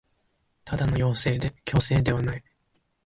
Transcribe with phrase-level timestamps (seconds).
[0.65, 2.43] ただの要請で強制ではない